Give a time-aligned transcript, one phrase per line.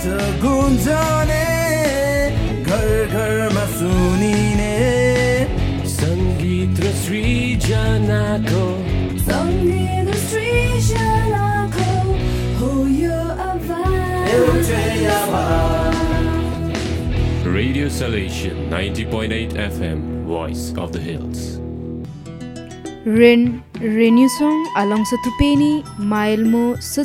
[0.00, 1.44] बात गुन्जने
[2.64, 4.72] घर घरमा सुनिने
[5.94, 8.62] सङ्गीत र सृजनाको
[9.28, 11.90] सङ्गीत र सृजनाको
[12.60, 12.70] हो
[13.02, 15.98] यो आवाज एउटै आवाज
[17.58, 21.42] Radio Salation 90.8 FM, Voice of the Hills.
[23.04, 23.44] Rin
[23.98, 27.04] Renusong along sa tupeni, mile mo sa.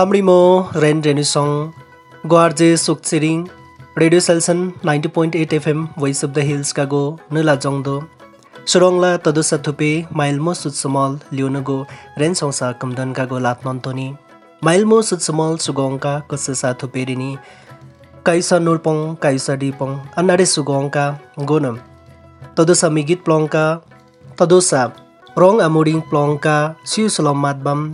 [0.00, 0.34] खाम्रीमो
[0.82, 1.48] रेन रेनु रेनुसङ
[2.32, 3.38] ग्वार्जे सोक्सेरिङ
[4.02, 7.00] radio station ninety point eight FM voice of the hills Kago
[7.36, 7.96] नुला जङ्दो
[8.72, 11.76] सुरङला तदुसा थुपे माइल माइल्मो सुत्समल लियोनगो
[12.22, 14.06] रेन सौसा कमदन कागो लात माइल
[14.62, 17.30] माइल्मो सुत्समल सुगौङका कसेसा थुपेरिनी
[18.26, 19.92] काइसा नुर्पङ काइसा डिपङ
[20.22, 21.04] अन्नाडे सुगङका
[21.50, 21.76] गोनम।
[22.56, 23.66] तदोसा मिगित प्लङका
[24.40, 24.86] तदोसा
[25.44, 26.56] रङ आमोडिङ प्लङका
[26.94, 27.84] सियुसलम मातबाम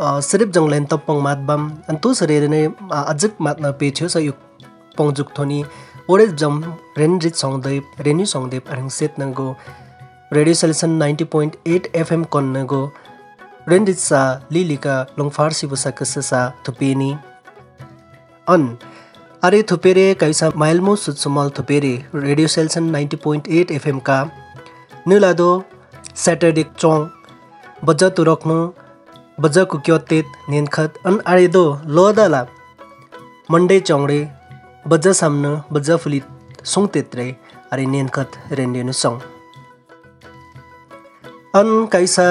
[0.00, 2.60] सिरिप जङलाई तप मातब अनि तोसरी नै
[2.98, 4.32] अझक मात्न पेथ्यो छ यो
[4.96, 5.58] पङजुक थोनी
[6.08, 6.54] ओरेप जङ
[6.98, 9.46] रेन्जित सङ्देव रेनी सङ्देव अरिङ सेत नगो
[10.32, 12.80] radio station ninety point eight FM कन् नगो
[13.68, 17.12] रेनजित साह लिलिका लोङफार्सिभुसा थुपेनी
[18.46, 18.68] अन
[19.42, 23.72] अरे थुपेरे काैसा माइलमो सुमल थुपेरे radio station ninety point eight
[25.08, 27.08] नुलादो Saturday सेटरडेक् चोङ
[27.84, 28.24] बजतो
[29.42, 31.64] बजा कुक्योतेत निनखत अन आरेदो
[31.96, 32.42] लोदाला.
[33.50, 34.20] मंडे चोंगरे
[34.90, 36.24] बजा सामने बजा फुलित
[36.72, 37.26] सोंगतेत्रे
[37.72, 39.18] अरे निनखत रेंडेनु सोंग
[41.58, 42.26] अन कैसा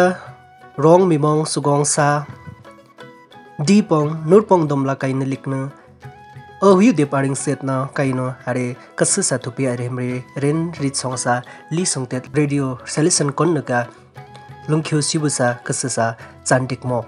[0.85, 2.07] रोंग मिमोंग सुगोंग सा.
[3.67, 5.59] दीपोंग नुरपोंग दोमला काइन लिखनु.
[6.67, 8.65] अहिउ दे पारिङ सेतना काइनो हारे
[8.99, 10.11] कसु सा थुपि अरे हमरे
[10.43, 11.41] रेन रित सोंगसा
[11.73, 13.79] ली सोंगतेत रेडियो सेलेसन कोन्नका
[14.69, 16.05] लुंख्यो सिबुसा कसुसा
[16.49, 16.99] chandikmo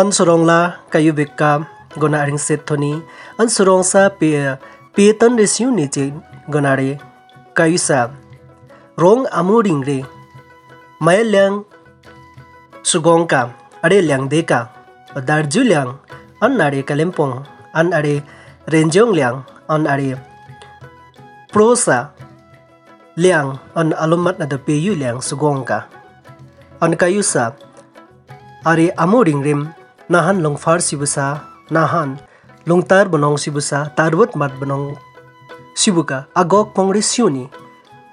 [0.00, 0.58] on sorongla
[0.92, 1.52] kayu beka
[1.94, 2.92] gona ring sethoni
[3.38, 4.30] an sorong sa pe
[4.94, 6.10] pe tan resiu ni je
[6.50, 6.98] gona re.
[7.54, 8.10] Kayu sa
[8.98, 10.02] rong amu ring re.
[10.98, 11.62] Maya lang
[12.82, 13.54] sugong ka
[13.84, 14.60] are liang de ka.
[15.14, 15.90] Darju liang
[16.42, 17.46] an are kalempong
[17.78, 18.18] an are
[18.66, 20.18] renjong lang an are
[21.54, 22.10] prosa
[23.14, 25.86] liang an alumat na da peyu liang sugong ka.
[26.82, 27.54] An kayu sa
[28.64, 29.68] ari amu ringrim
[30.08, 32.16] nahan longfar sibusa nahan
[32.64, 34.96] longtar bonong sibusa tarwut mat bonong
[35.76, 37.44] sibuka agok kongres siuni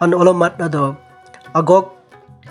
[0.03, 0.99] an olomat ado
[1.55, 1.95] agok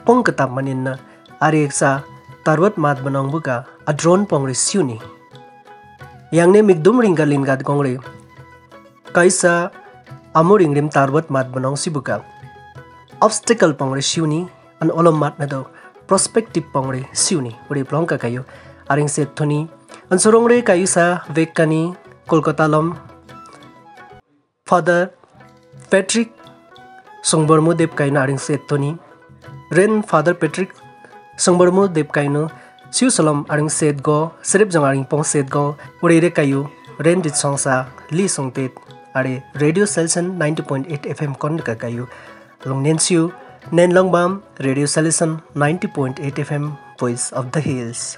[0.08, 0.97] pong ketap maninna
[1.44, 2.05] ari eksa
[2.44, 4.97] tarwut mat benong buka adron pongres siuni.
[6.32, 8.00] Yangne migdum ringga lingat kongre
[9.12, 9.69] kaisa
[10.32, 12.25] amu ringrim tarwut mat bonong sibuka.
[13.20, 14.49] Obstacle pongres siuni
[14.81, 15.69] an olomat ado
[16.11, 18.43] prospective पङ्ग्रे सिउने उडे प्लङ कायो
[18.93, 19.59] आरिङ सेत थोनी
[20.11, 21.05] अन सुर रे कायुसा
[21.37, 21.83] वेगकानी
[22.31, 22.93] कलकातालम
[24.67, 25.05] फादर
[25.93, 26.25] पेट्री
[27.27, 28.91] सङ्बरमु देवक आङ सेत थोनि
[29.73, 30.67] रेन फादर पेट्री
[31.45, 32.45] सङ्बरमु देवकनु
[33.55, 34.19] आङ सेत ग
[34.51, 35.57] सिेप जङ आङ पङ सेत
[36.05, 37.77] उडे रे कायो रेन रेनजित सङसा
[38.12, 38.81] ली सङ्तेत
[39.17, 43.23] आरे radio station ninety point eight FM कयुङ नेु
[43.69, 46.17] nen long bam radio selection 90.8
[46.49, 46.65] fm
[46.99, 48.17] voice of the hills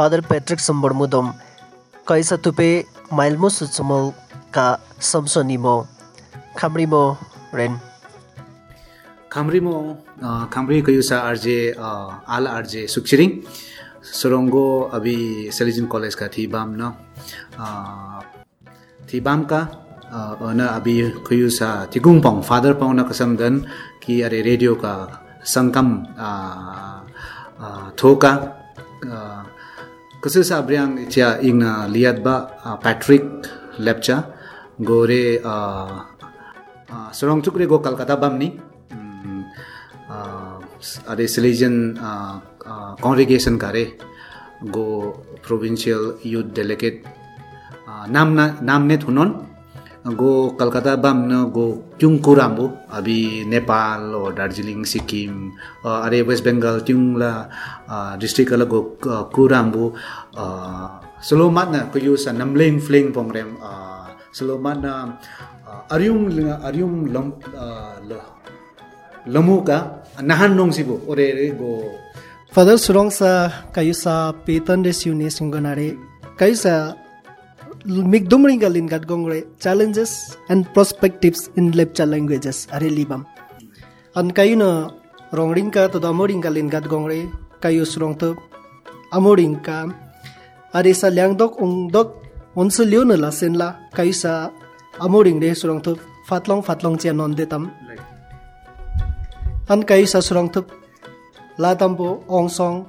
[0.00, 1.26] father Patrick Sambhar मुदम
[2.08, 2.68] कैसा तुपे
[3.12, 3.98] माइलमो सुचमो
[4.56, 4.66] का
[6.58, 7.02] खाम्रिमो
[7.54, 7.74] रेन
[9.32, 9.74] खाम्रिमो
[10.52, 11.56] खाम्रि कयुसा आरजे
[12.34, 13.30] आल आरजे सुक्सिरिङ
[14.12, 14.64] सोरोङ्गो
[14.96, 15.16] अभि
[15.56, 16.92] सेलिजिन कलेज का थि बाम न
[19.10, 19.60] थि बाम का
[20.50, 20.96] न अभि
[21.28, 23.60] कयुसा तिगुम पाउ फादर पाउ कसम दन
[24.02, 24.94] कि अरे रेडियो का
[25.54, 25.92] संकम
[27.98, 28.32] थोका
[30.20, 33.24] Kasi sabriang itya ing na liad ba uh, Patrick
[33.80, 34.28] Lepcha
[34.76, 36.04] gore uh,
[36.92, 38.52] uh, sorong tukre go Kolkata bam ni
[38.92, 39.48] um,
[40.12, 40.60] uh,
[41.08, 42.36] are Salesian uh,
[42.68, 43.96] uh, congregation kare
[44.68, 47.00] go provincial youth delegate
[47.88, 49.49] uh, नाम ना नाम ने थुनोन
[50.04, 55.52] go Kolkata bang no go tiung kurang bu abi Nepal or Darjeeling Sikkim
[55.84, 57.44] uh, area West Bengal tiung lah
[57.84, 59.92] uh, district kalau go uh, kurang bu
[60.40, 60.88] uh,
[61.20, 64.72] selalu mana kuyu sa namling fling pongrem uh, selalu
[65.92, 66.32] arium
[66.64, 68.00] arium lom uh,
[69.28, 71.70] lomu ka nahan dong sih bu ore ore go
[72.50, 75.92] Father Surong sa kuyu sa Peter Desiunis singgonare
[76.40, 76.56] kuyu
[77.86, 83.24] galin gat gongre challenges and perspectives in lepcha languages are libam.
[84.14, 84.92] An kayuna
[85.32, 88.36] rongring ka to amoring galin gat gongre kayu surong to
[89.12, 89.88] amoring ka
[90.74, 92.08] are sa lyangdok ungdok
[92.56, 94.52] onse liona la senla kayusa
[95.00, 95.96] amoring re surong to
[96.26, 97.70] fatlong fatlong che non detam
[99.68, 100.66] an kayusa surong to
[101.58, 102.86] latambo ongsong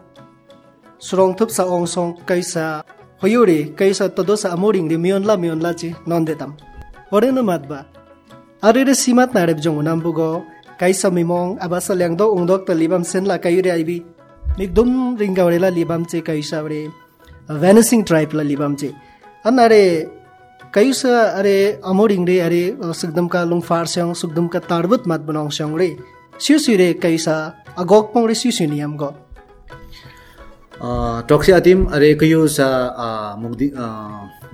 [0.98, 2.86] surong thup sa ongsong kaisa
[3.22, 6.51] hoyuri kaisa todo sa amoring de mion la mion la chi non detam
[7.16, 7.80] ore no matba
[8.68, 10.30] are re simat na re jong nam bugo
[10.82, 13.98] kaisa mimong abasa lyang do ung dok ta libam sen la kayure aibi
[14.58, 14.90] nikdum
[15.22, 16.82] ringa ore la libam che kaisa ore
[17.63, 18.90] vanishing tribe la libam che
[19.46, 19.84] anare
[20.74, 22.63] kaisa are amoring re are
[23.01, 25.90] sugdam ka lung far syang sugdam ka tarbut mat banong syang re
[26.44, 27.36] siu siu re kaisa
[27.82, 29.13] agok pong re siu siu niam go
[30.82, 32.34] taxi अतिम अरे कहि
[33.42, 33.68] मुगदि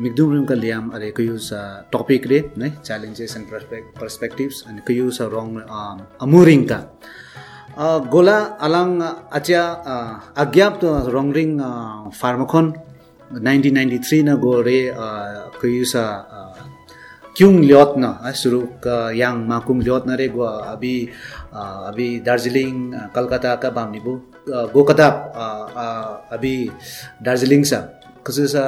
[0.01, 1.49] मिगदुमका Liam अरे कयुस
[1.93, 5.47] topic रे नै challenges एन्डे perspectives अनि कहियो रङ
[6.21, 6.79] अमुरिङका
[8.11, 8.89] गोला अलाङ
[9.39, 9.63] आच्या
[10.37, 11.49] रङ रङरिङ
[12.19, 12.73] फार्मखोन
[13.31, 14.21] नाइन्टिन नाइन्टी थ्री
[14.67, 14.79] रे
[15.61, 15.83] कहि
[17.35, 20.95] क्युङ लियोत्न है सुरुका याङ माकुम लियोत्न रे गो अभि
[21.89, 22.73] अभि दार्जिलिङ
[23.15, 24.13] कलकत्ताका बाम्बु
[24.48, 25.44] का बामनी बो आ, गो कदाप आ,
[25.82, 25.86] आ,
[26.36, 26.54] अभी
[27.22, 27.78] दार्जिलिंग सा
[28.26, 28.64] कसु सा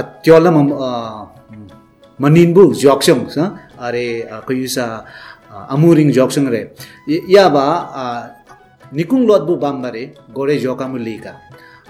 [0.00, 0.68] अत्योला मम
[2.20, 3.44] मनिन बु जोक्संग सा
[3.86, 4.06] अरे
[4.48, 4.84] कयु सा
[5.74, 6.60] अमुरिंग जोक्संग रे
[7.08, 8.04] य- या बा आ,
[8.94, 10.04] निकुंग लोत बु बाम रे
[10.36, 11.34] गोरे जोकामु Leica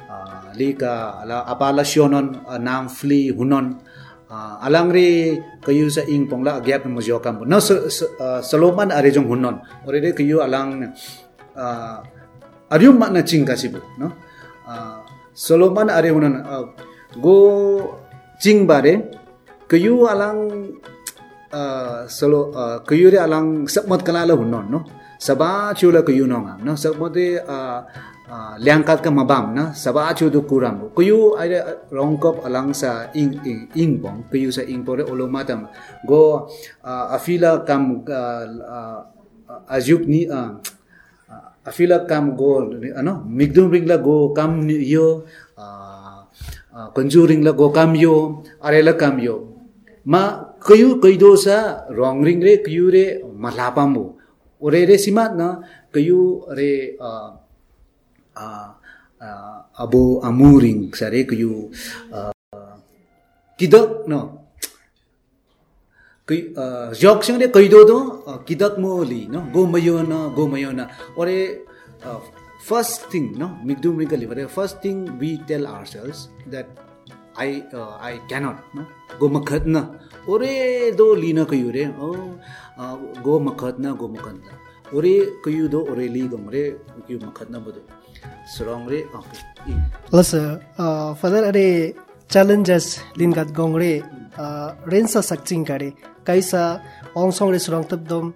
[0.07, 3.75] Ah, lika ala apala sionon ah, nam fli hunon
[4.31, 8.41] Ah, alang ri kayu sa ing pongla agyap mo jo kam no sa- sa- ah,
[8.41, 10.95] saloman are jong hunon ore re kayu alang
[12.72, 14.08] ah, aryum ma na ching kasibu no?
[14.64, 15.04] Ah,
[15.36, 16.72] saloman are hunon ah,
[17.20, 18.00] go
[18.40, 19.12] ching bare
[19.68, 20.80] kayu alang
[21.52, 24.80] uh, solo uh, kayu re alang sabmat kalala hunnon no?
[25.22, 26.74] Saba chula kayu no ngam no?
[26.74, 27.80] Sabmat de uh,
[28.32, 31.52] uh, liangkat ka mabam na saba chu du kuram kayu ai
[31.92, 35.68] rongkop alang sa ing ing ing bong kayu sa ing pore olomatam
[36.08, 36.48] go
[36.82, 39.00] uh, afila kam uh, uh,
[39.76, 40.56] ajuk ni uh,
[41.68, 45.08] आफैलाई काम go होइन मिगदुमरिङलाई go काम यो
[46.96, 48.16] कञ्चुरिङलाई go काम यो
[48.64, 49.36] आरे काम यो
[50.06, 50.22] मा
[50.68, 51.58] कहि कैदोसा
[52.00, 53.06] रङ रिङ रे कयु रे
[53.38, 54.06] मलापाम हो
[54.62, 55.26] ओरे रे सिमा
[55.94, 56.72] कहि
[59.78, 61.52] अबो अमु रिङ सा कयु
[63.60, 63.76] कहिक
[64.10, 64.41] न
[66.32, 71.60] 그 어, 역시에 거의도도 어, 기덕모리 no go mayona go mayona or a
[72.08, 72.20] uh,
[72.64, 76.68] first thing no migdu migali but first thing we tell ourselves that
[77.36, 78.88] I uh, I cannot no
[79.20, 82.40] go makhatna ore do lina kayu re oh
[82.80, 84.56] uh, go makhatna go makhatna
[84.96, 87.84] ore kayu do ore li gom re kayu makhatna bodo
[88.48, 89.76] strong re okay
[90.08, 91.92] plus uh, father are
[92.32, 94.00] challenges lingat gongre
[94.40, 95.92] uh, rensa sakching kare
[96.28, 96.82] kaisa
[97.16, 98.34] ong song re surang tab dom.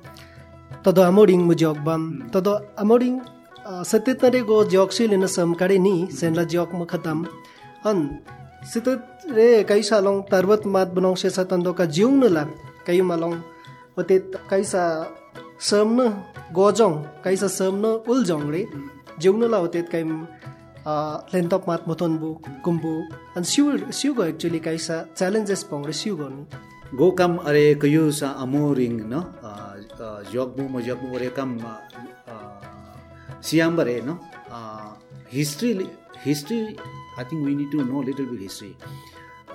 [0.84, 2.30] Todo amoring mujok bam.
[2.34, 3.22] Todo amoring
[3.66, 7.26] uh, satit na go jok si lina sam kare ni sen la jok mo khatam.
[7.84, 8.22] An
[8.66, 12.52] sitit re kaisa long tarbat mat bunong se satando ka jiung na lang
[12.86, 13.42] kayo malong
[13.98, 15.10] otit kaisa
[15.58, 16.08] sam na
[16.54, 18.64] gojong kaisa sam na uljong re.
[19.22, 20.04] Jiung na la otit kay
[20.86, 25.94] uh, lentop mat moton bu kumbu and siu siu go actually kaisa challenges pong re
[25.94, 26.46] siu go ni
[26.94, 31.34] go kam are kayu sa amoring no uh, uh, jog mo mo jog mo ore
[31.34, 31.82] kam uh,
[32.30, 32.96] uh,
[33.42, 34.22] siam bare no
[35.26, 35.90] history
[36.22, 36.78] history
[37.18, 38.76] i think we need to know little bit history.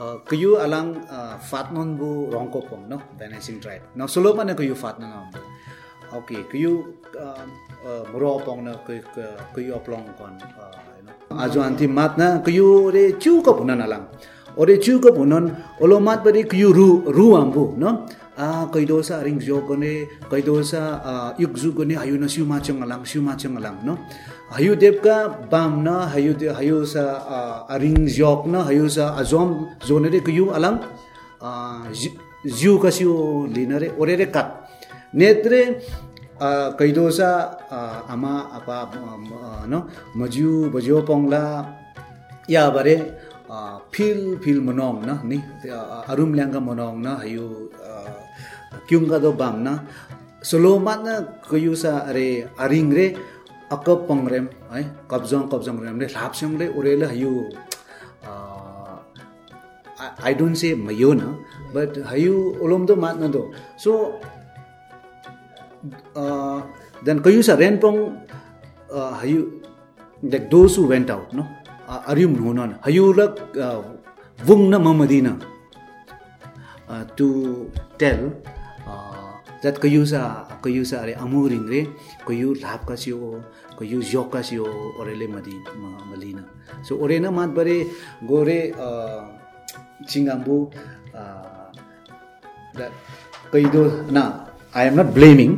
[0.00, 0.96] Kayu alang
[1.44, 3.84] fatnon bu rongko pong no vanishing tribe.
[3.92, 5.28] No solo pa na kayu fatnon no
[6.16, 7.44] okay kayu uh,
[7.86, 10.34] uh, moro pong na kayu oplong kon
[11.38, 14.10] ajo anti mat na kayu re chu ko punan alang
[14.58, 15.46] ओरे ज्युक भुनन्
[15.82, 17.84] ओलो मात्र बढी कयु रु रु आम्बु न
[18.72, 19.94] कैदोसा अरिङ ज्योग्ने
[20.30, 20.82] कैदोसा
[21.40, 23.88] इग जुग्ने हयु न सिउँ मा चङ अलाङ सिउँ मा चङ अलाम न
[24.56, 25.16] हयुदेवका
[25.52, 27.04] बाम न हयुदेव हायुसा
[27.70, 29.50] अरिङ ज्योप न हयुसा अजोम
[29.86, 30.76] जो नै कयु अलाम
[32.58, 33.12] ज्यूका सिउ
[33.54, 34.48] लिन ओरे रे काप
[35.14, 35.62] नेत्रे
[36.80, 37.30] कैदोसा
[38.14, 38.58] आमा आ
[40.20, 41.44] मज्यू बज्यो पङ्ला
[42.48, 42.96] या बारे
[43.94, 45.38] फिल फिल मनाउँ न नि
[46.12, 47.46] अरुम ल्याङ्ग मनाउँ न हयो
[48.88, 49.68] क्युङ्गा दो बाम न
[50.42, 51.14] सोलो मात्र
[51.50, 52.26] कयो सा अरे
[52.60, 53.06] अरिङ रे
[53.72, 57.32] अक पङ रेम है कब्जङ कब्जङ रेम रे लाप्स्याङ रे उरे ल हयो
[60.24, 61.22] आई डोन्ट से मयो न
[61.74, 63.42] बट हयो ओलोम दो मात्र दो
[63.84, 63.92] सो
[67.06, 67.94] देन कयुसा रेन पङ
[69.22, 69.40] हयो
[70.22, 71.46] like those who went out no
[71.90, 72.26] अरि
[72.86, 73.26] हयुल
[74.38, 75.06] बङ नम
[77.16, 77.26] टु
[77.98, 78.30] टु
[80.62, 81.84] कहिले
[82.26, 83.42] कहिु झापकासियो
[83.78, 84.64] कहिु जासियो
[85.00, 86.44] ओरेले मामलीन
[86.88, 87.90] सो उरेन मारे
[88.24, 88.72] गोरे
[90.14, 90.44] नै अम
[94.96, 95.48] नोट ब्ले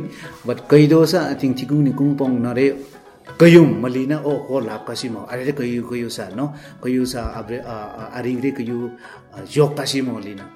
[0.47, 2.92] बट कैदो साथी ठिकु निकुङ पाउनरे
[3.38, 7.36] kayum malina o ko lap kasi mo are re kayu kayu sa no kayu sa
[7.38, 8.90] abre uh, aring re kayu
[9.34, 10.46] uh, jok kasi mo lina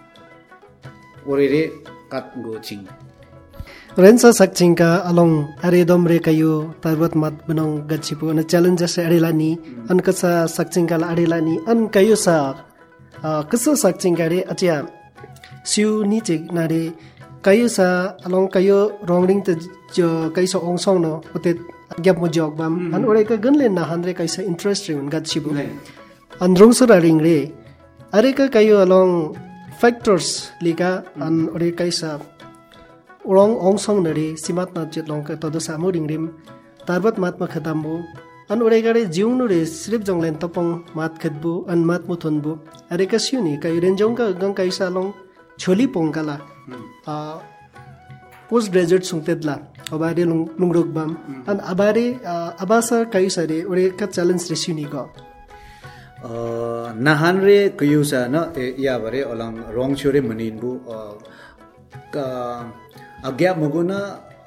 [1.28, 1.62] ore re
[2.10, 2.82] kat go ching
[3.94, 9.06] rensa sakching ka along are dom re kayo tarbat mat bunong gachipo na challenges sa
[9.06, 9.54] are lani
[9.92, 12.36] an ka sa sakching ka la are lani an kayo sa
[13.22, 14.76] कसो सक्छिङ गाडी अचिया
[15.70, 16.82] सिउ निचे नारे
[17.42, 19.58] kayo sa along kayo rongring te
[19.90, 21.58] jo kai so ong song no ote
[21.91, 25.49] gap म जियाम् अनि ओडैका गनले नै कैसा इन्ट्रेस्ट रे उन छिबु
[26.41, 27.19] अन रङसरा रिङ
[28.13, 29.09] अरे काय अलङ
[29.79, 30.27] फ्याक्टर्स
[30.63, 32.11] लिका अनि अरे कैसा
[33.25, 36.27] ओङ औ न रे सीमात्नाउँका तद सामु रिङडिम्
[36.87, 37.93] तार बाद माथमा खेताम्बु
[38.49, 40.57] अनि ओडै गाडी जिउनु रे सिर्प जङ्ले तप
[40.95, 42.51] माथ खेद्बु अनि माथ मुथ थुनबु
[42.91, 43.53] अरे कािउ नि
[44.41, 45.05] गङ कैसा अलङ
[45.59, 46.35] छोली पङ्काला
[48.49, 49.55] post graduate sungtedla
[49.91, 51.11] abare lung lungrogbam
[51.47, 52.19] and abari
[52.63, 55.03] abasa kaisare ore ka challenge resuni go
[56.97, 60.71] nahan re kuyusa na ya bare olang rong chure manin bu
[63.23, 63.99] agya maguna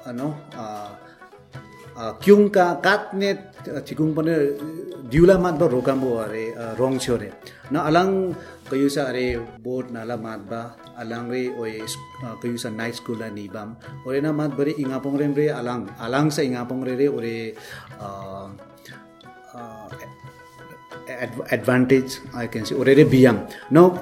[0.05, 0.27] ano
[2.19, 3.53] kyung ka katne
[3.85, 4.35] thikung pane
[5.11, 7.29] diula mat do rokambo are rong chure
[7.71, 8.33] na alang
[8.71, 11.83] kuyusa are board nala mat ba alang re oi
[12.39, 13.75] kuyusa night school ni bam
[14.07, 17.35] ore na mat bare ingapong rem re alang alang sa ingapong re re ore
[21.51, 23.43] advantage i can say ore re biang
[23.75, 23.99] no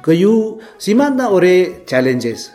[0.00, 2.48] kayu simanda ore challenges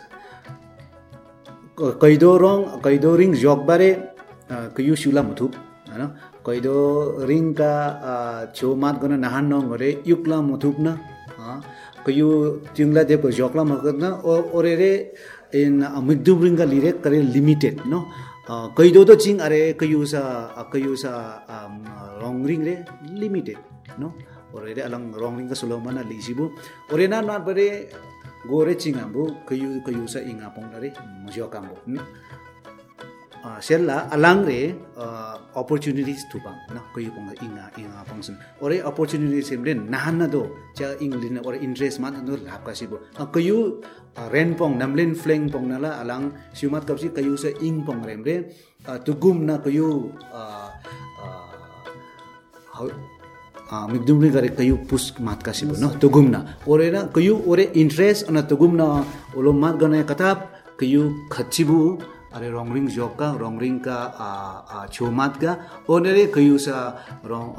[2.02, 4.18] kaido rong kaido ring jog bare
[4.74, 5.46] kayu shula muthu
[5.94, 10.98] ano kaido ring ka cho mat gona nahan no ngore yukla muthup na
[12.04, 14.92] kayu tingla de ko jokla makna ore re
[15.52, 18.06] in amigdum ring ka lire kare limited no?
[18.76, 21.40] Kaido to ching are kayu sa kayu sa
[22.20, 23.56] rong ring re limited
[23.96, 24.12] no?
[24.52, 26.52] Ore re alang rong ring ka sulomana lisibu.
[26.92, 27.88] Ore na na bare
[28.44, 30.92] gore chingambu kayu kayu sa inga pong dare
[31.24, 31.48] mjo
[33.44, 38.80] uh, shella alang re uh, opportunities tu bang na koi pong inga inga function ore
[38.90, 42.98] opportunities sem len nahan na do cha englin or interest man no lap ka sibo
[43.20, 43.84] uh, kayu
[44.16, 48.24] uh, ren pong namlen fleng pong nala alang siumat kapsi kayu se ing pong rem
[48.24, 48.36] re
[48.88, 50.68] uh, tugum na kayu uh,
[51.20, 51.52] uh,
[52.72, 52.88] how,
[53.74, 56.36] मिगदुमले गरे कयु पुस मात का सिबो न तुगुम न
[56.70, 58.82] ओरे न कयु ओरे interest न तुगुम न
[59.34, 60.38] ओलो मात गने कताब
[60.80, 61.02] कयु
[61.32, 61.78] खचिबु
[62.34, 65.56] are wrong ring jok ka wrong ring ka chomat ka.
[65.88, 67.54] Onere kayu sa wrong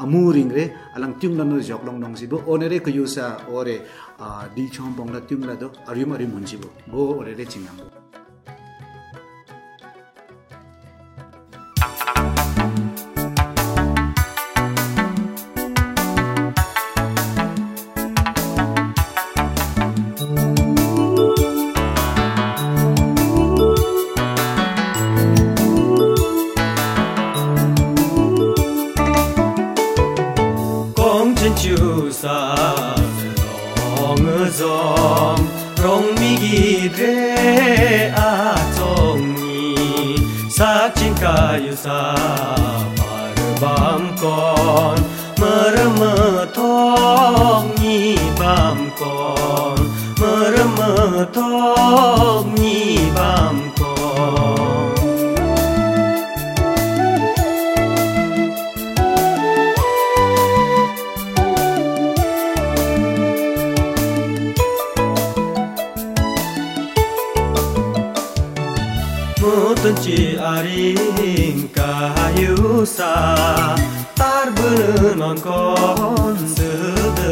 [0.00, 3.82] amu ring re alang tyung lan jok long dong sibo onere kayu sa ore
[4.54, 7.18] di chom bong la tyung la do aryum aryum hun sibo bo.
[7.18, 8.07] Ore re chingang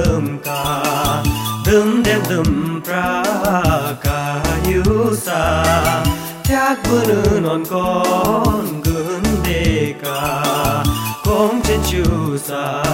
[0.06, 1.22] dum ka
[1.66, 3.22] dum dem dum pra
[4.04, 4.20] ka
[4.70, 5.42] yu sa.
[6.44, 10.44] Thác bữa non con gương đề ca
[11.24, 12.84] không trên chu sa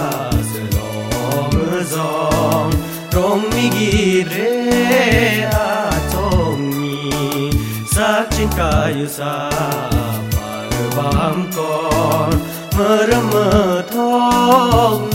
[0.53, 2.31] sẽ lo mưa gió
[3.11, 7.51] rong mi gi re a trong mi
[7.95, 9.49] sắc trên ca yu sa
[10.31, 12.31] phải bám con.
[12.77, 15.12] Mơ ra mơ thong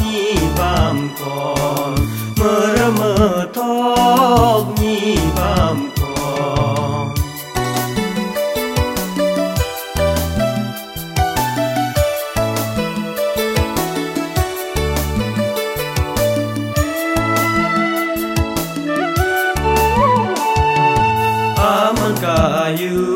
[22.18, 23.14] kayu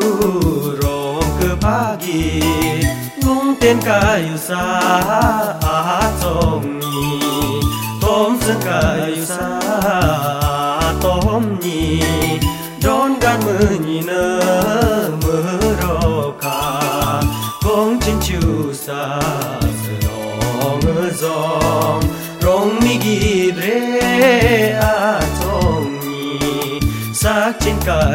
[0.81, 2.41] rong ke pagi
[3.21, 4.63] ngung tên kayu sa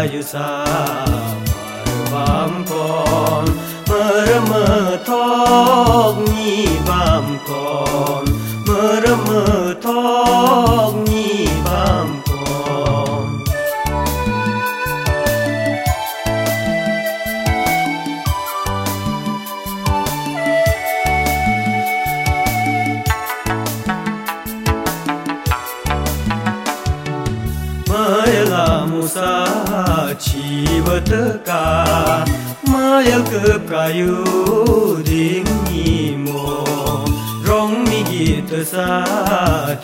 [0.09, 0.45] ಆಯುಷಾ
[31.09, 32.25] chivataka
[32.69, 34.25] Mayal kup kayu
[35.05, 36.65] ding ni mo
[37.45, 39.05] Rong mi git sa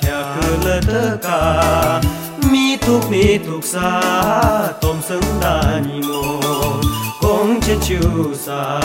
[0.01, 2.01] thyak lataka
[2.51, 6.41] Mi thuk mi thuk sa tom sang da ni mo
[7.21, 8.81] Kong chen chu sa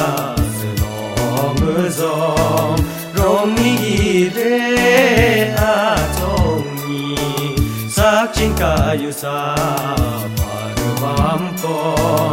[0.60, 1.60] Senong
[1.92, 2.80] zong
[3.16, 7.04] Rong mi git re a chong ni
[7.92, 10.49] sak chin kayu sa
[11.00, 11.84] ความก่อ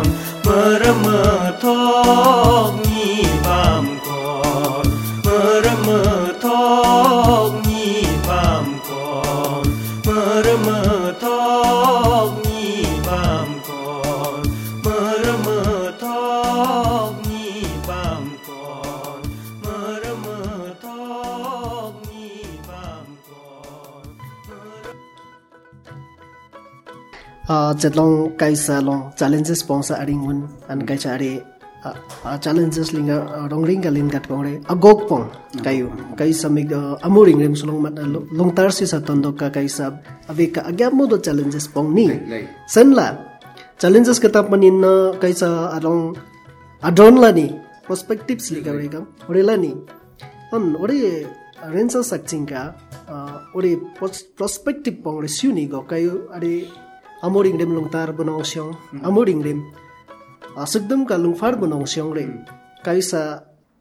[0.03, 0.05] น
[0.43, 1.31] เมื่อเมื่อ
[1.65, 1.85] ทอ
[2.71, 2.86] ง
[27.75, 30.23] chetlong kaisa long challenges pongsa aring
[30.69, 33.19] an kaisa are challenges linga
[33.51, 35.27] rong ring galin gat kongre agok pong
[35.63, 35.87] kayu
[36.19, 36.71] kaisa mig
[37.07, 37.95] amuring rem sulong mat
[38.39, 39.95] long tar si sa tondok ka kaisa
[40.31, 43.07] ave ka agyap mo do challenges pong ni Like, sanla
[43.79, 46.17] challenges ka tap manin na kaisa arong
[46.83, 47.47] adon la ni
[47.87, 49.01] perspectives re ka
[49.31, 49.73] ore la ni
[50.53, 51.27] on ore
[51.75, 52.75] rensa sakching ka
[53.55, 56.86] ore pros- perspective pong re syuni go kayo are
[57.28, 58.74] amoring rem long tar bonong syong
[59.04, 59.60] amoring rem
[60.58, 62.26] asukdam ka lung far bonong syong re
[62.86, 63.22] kaisa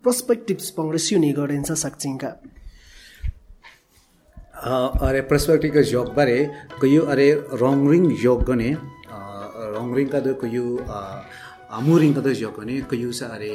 [0.05, 2.33] perspectives pong re syuni go rensa sakching ka
[4.61, 6.37] अरे perspective का job बारे
[6.81, 7.29] कयु अरे
[7.63, 8.71] रङ ring job गने
[9.73, 10.65] रङ ring का दो कयु
[11.79, 13.55] अमु ring का दो job गने कयु सा अरे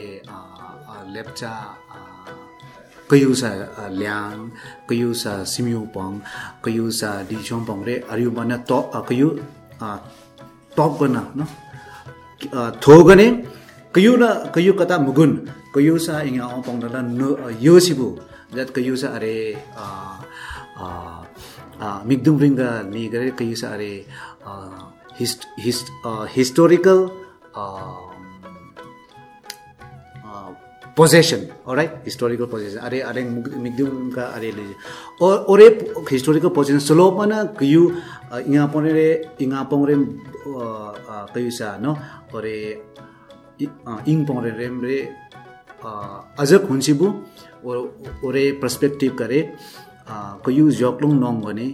[1.13, 1.51] लेप्चा
[3.09, 3.51] कयु सा
[3.99, 4.49] ल्याङ
[4.89, 6.17] कयु सा सिम्यु पङ
[6.65, 9.29] कयु सा डिचोङ पङ रे अरियु बना तो कयु
[9.80, 11.46] टप बना न
[12.82, 13.26] थोगने
[13.94, 15.30] कयु न कयु कता मुगुन
[15.74, 16.18] कयु सा
[16.66, 18.08] पङ दला न यो सिबु
[18.56, 19.36] जत कयु सा अरे
[22.08, 23.92] मिगदुम रिंगा नि गरे कयु सा अरे
[26.36, 26.98] हिस्टोरिकल
[27.54, 28.09] possession alright
[30.96, 33.22] पोजेसन अरे हिस्टोरिकल पोजेसन अरे अरे
[33.64, 34.50] मिग्दुङका अरे
[35.52, 35.66] अरे
[36.10, 37.82] हिस्टोरिकल पोजेसन स्लो पनि कयु
[38.48, 39.08] यहाँ पाउने रे
[39.42, 39.96] यहाँ पाउँ रे
[41.34, 41.50] कयु
[41.84, 41.94] न
[42.34, 42.56] अरे
[44.12, 44.98] इङ पाउँ रे रेम रे
[46.40, 47.06] अझ खुन्सिबु
[48.28, 49.40] अरे पर्सपेक्टिभ गरे
[50.46, 51.66] कयु जोक्लुङ नङ भने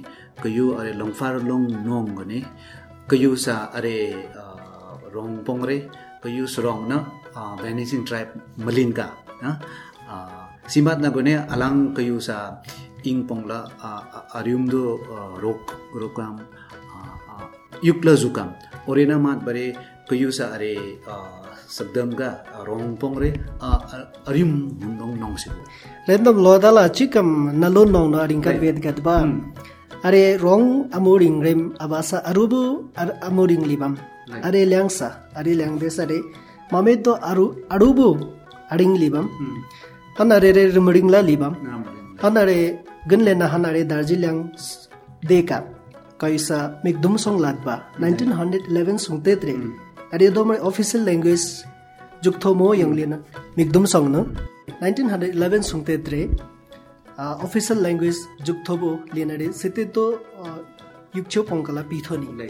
[0.42, 2.40] कयु अरे लङफार लङ नङ भने
[3.10, 3.96] कयु सा अरे
[5.14, 5.78] रङ पङ रे
[6.22, 9.12] कयु सुरङ न Banyasing tribe Malinka.
[10.64, 12.64] Simat na gune alang kayo sa
[13.04, 13.68] ing pongla
[14.32, 14.96] ariumdo
[15.36, 16.40] rok rokam
[17.84, 18.56] yukla zukam.
[18.88, 19.76] Orena mat bare
[20.08, 20.96] kayo sa are
[21.68, 23.30] sabdam ga rong pong re
[24.24, 25.60] arium nong nong sibo.
[26.08, 29.52] Lendom lodala chikam nalon nong na ringkat ved gadban.
[30.06, 32.60] अरे रोंग अमोरिंग रेम अबासा अरुबु
[33.26, 33.94] अमोरिंग लिबम
[34.46, 35.08] अरे ल्यांगसा
[35.40, 36.18] अरे ल्यांगदेस अरे
[36.72, 37.12] ममित्तो
[37.70, 38.08] अरू बो
[38.72, 39.08] हिङली
[40.80, 41.20] मरिङला
[43.46, 44.36] हाना दार्जिलिङ
[45.28, 45.58] दे का
[46.20, 46.50] किस
[46.86, 47.56] मकदम सङ लाद
[48.00, 49.62] नाइन्टिन हन इलेभेन अफिसियल
[50.12, 51.44] अरेद अफिसियल लगुवेज
[52.24, 52.36] जुग
[52.90, 53.12] मेन
[53.58, 54.20] मकदुम सङ्नु
[54.82, 56.22] नाइन्टिन हन्ड्रेड इलेभेन सङ्तेत्रे
[57.18, 58.74] अफिसियल लेगुवेज जुक्थो
[59.14, 59.34] बिना
[59.96, 59.98] त
[61.16, 62.48] यक्ङ्कला पीथनी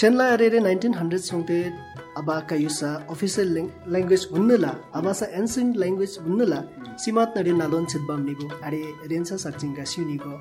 [0.00, 0.24] सेन्ला
[0.60, 1.56] नाइनटिन हन्ड्रेड सङ्ते
[2.16, 3.48] Aba kayusa official
[3.86, 6.68] language unnula, aba sa ancient language unnula,
[7.00, 10.36] simat na rin nalon sitbam nigo, ari rin sa sakjingga siyo nigo.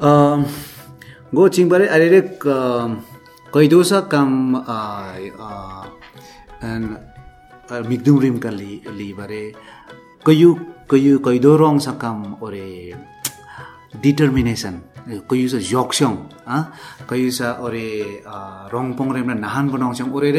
[0.00, 2.20] गो चिङबारे अरे
[3.54, 4.30] कैदो सा काम
[7.90, 9.42] मिगदुम रिम का ली ली बारे
[10.26, 10.50] कयु
[10.90, 12.54] कयु कैदो रंग सा काम और
[14.02, 14.74] डिटर्मिनेशन
[15.28, 16.14] कोही छ जोक्छौँ
[17.08, 17.86] कोही छ अरे
[18.74, 20.38] रङ पङ्रे नहान बनाउँछौँ ओरेर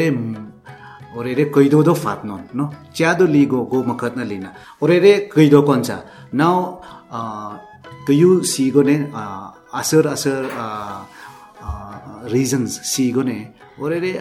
[1.18, 2.60] ओरे रे कैदोदो फात्न न?
[2.96, 4.46] च्यादो लि गो मखत न लिन।
[4.82, 5.90] ओरे रे कैदो कन्छ
[6.34, 6.42] न
[8.08, 8.96] कयु सिगो नै
[9.80, 10.40] असर असर
[12.32, 13.38] रिजन्स सिगो नै
[13.82, 14.12] ओरे रे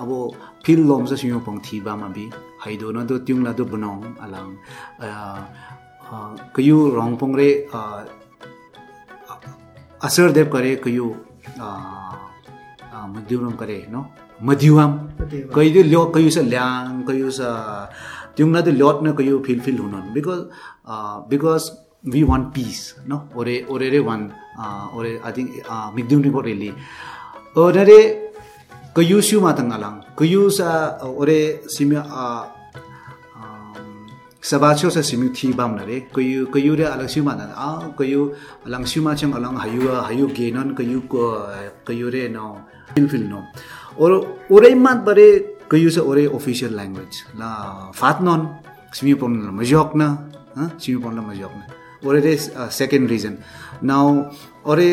[0.00, 0.08] अब
[0.64, 2.24] फिल लगाउँछ सुमा बि
[2.64, 3.98] हैदो दो तिमना दो बनाउँ
[5.04, 7.48] अँ कयु रङपङ रे
[10.04, 10.98] असरदेव गरे कहि
[13.14, 13.96] मध्युरम करे होइन
[14.40, 14.92] मध्युवाम
[15.54, 15.82] कहिले
[16.30, 20.40] छ ल्याङ कहिमना त लट्न कहियो फिल फिल हुन because
[21.30, 21.70] because
[22.04, 24.20] we want peace होइन ओरे ओरे रे वान
[24.94, 25.50] ओरे आई थिङ्क
[25.94, 26.54] मिध्ये लिओरे
[29.40, 29.94] मातङ्गालाङ मातालाङ
[31.16, 31.90] ओरे सिम
[34.42, 38.20] सभा छो स्विमिङ थि बम्नरे कहि कहि्यु रे अलङ सिउँ मान अँ कहिु
[38.66, 39.54] अलङ सू माउ अलङ
[40.08, 42.38] हयु गेन कहियू कहियू रेन
[42.96, 45.28] न फिल नरै मारे
[45.70, 46.72] कहिुस ओरे अफिसियल
[47.40, 47.50] ला
[47.94, 48.40] फात नन
[48.94, 51.60] स्विु पो न अक्क न स्विु पोलि अक्न
[52.08, 52.36] ओरे
[52.78, 53.34] सेकेन्ड रिजन
[54.70, 54.88] ओरे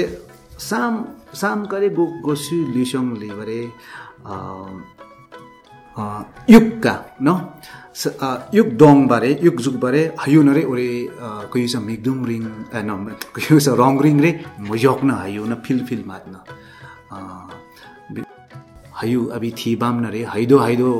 [0.59, 3.29] साम करे गो सि लिस लि
[5.97, 7.27] युगका न
[8.53, 10.87] युग दोङ बारे युग जुग बारे हायु नरे ओरे
[11.53, 12.43] कहि मिगदुम रिङ
[13.35, 16.35] कहि रङ रिङ रे म न हयुन फिल फिल मात्न
[19.01, 19.75] हयु अभि थिए
[20.33, 20.91] हाइदो हाइदो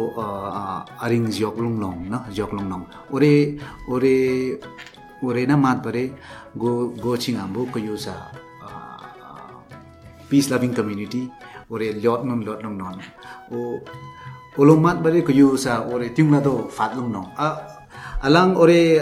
[1.06, 2.82] अरिङ ज्यक्लुङ नङ न जोक्लुङ नङ
[3.16, 3.34] ओरे
[3.90, 4.16] ओरे
[5.26, 6.04] ओरे न मात बारे
[6.58, 6.72] गो
[7.04, 7.32] गोछि
[10.30, 11.22] पिस लभिङ कम्युनिटी
[11.72, 11.88] ओरे
[12.82, 13.00] नङ
[13.52, 13.60] ओ
[14.58, 17.50] olomat bari ko yusa ore tingla do fatlung no a,
[18.24, 19.00] alang ore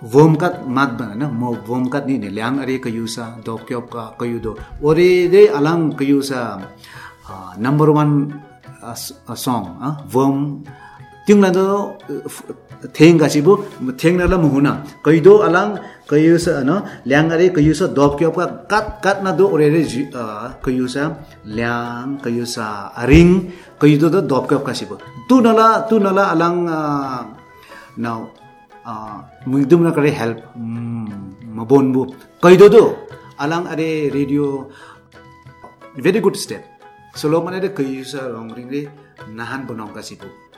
[0.00, 3.86] vom kat mat ban na, mo vom kat ni leang ari ko yusa do kyop
[3.92, 6.60] ka ko yudo ore de alang ko yusa
[7.58, 8.50] number 1
[9.36, 10.64] song, a, vom.
[11.26, 11.94] Tingla do
[12.96, 13.60] theng ga sibu
[14.00, 15.76] theng na la muhuna kaido alang
[16.10, 16.82] kayu sa no?
[17.06, 19.86] Liang are kayu sa dop kyop ka kat kat na do ore re
[20.58, 24.98] kayu sa liang kayu sa ring kayu do do dop kyop ka chibu
[25.30, 26.66] tu nala tu nala alang
[27.94, 28.26] now
[29.46, 30.42] mungdum na kare help
[31.46, 32.10] mabon bu.
[32.42, 32.66] Kay do
[33.38, 34.66] alang are radio
[35.94, 36.66] very good step.
[37.14, 38.82] Solo mane de kayu sa rong ring re
[39.30, 40.02] nahan bonong ka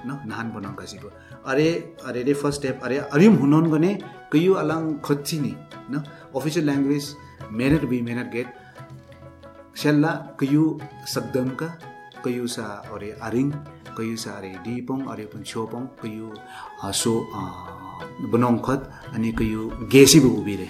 [0.08, 0.16] no?
[0.24, 0.88] Nahan bonong ka
[1.46, 3.94] अरे अरे रे first step अरे अरिम हुनुहुन् भने
[4.32, 5.54] कहियू अलाङ खिनी
[6.36, 6.66] अफिसियल
[7.52, 8.46] मेनर बी मेनर गेट।
[9.76, 10.12] सेल्ला
[11.08, 11.66] शब्दम का
[12.24, 13.50] कहिु सा अरे अरिङ
[13.98, 16.30] कहिु सा अरे डिपङ अरे छो पङ कहि
[18.32, 20.68] बन खत अनि कहियू गेसी उभिरे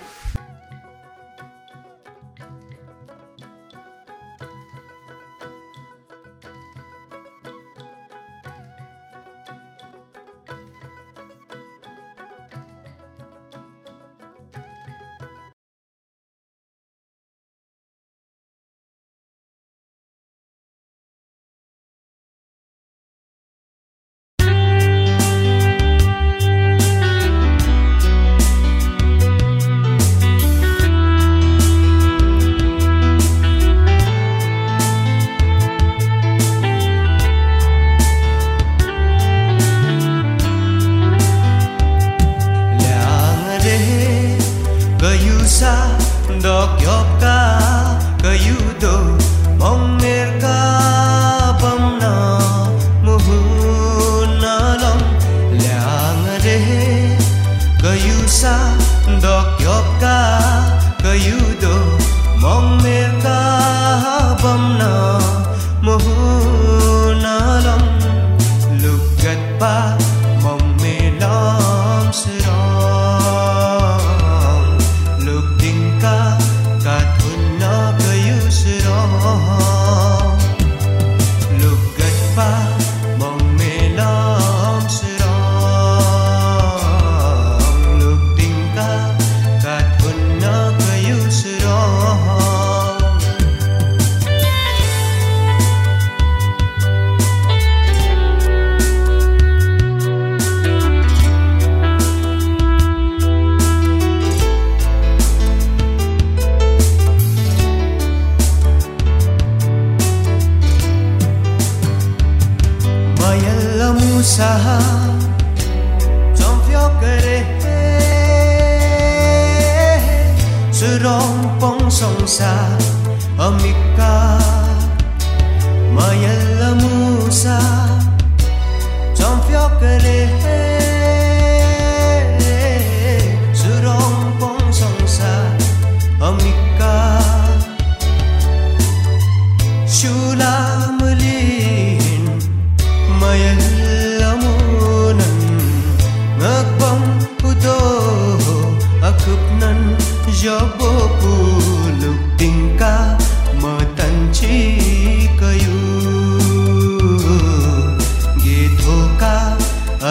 [46.53, 47.39] dok yok ka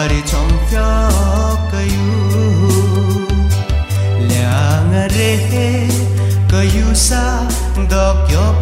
[0.02, 0.88] ari chomfya
[1.70, 2.10] kayu
[4.28, 5.32] leang re
[6.50, 7.46] kayu sa
[7.90, 8.61] dokyop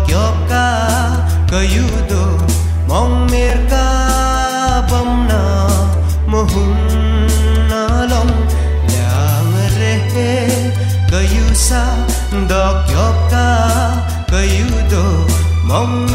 [15.71, 16.10] Mom